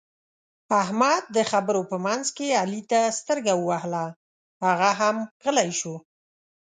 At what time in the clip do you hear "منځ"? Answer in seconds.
2.05-2.25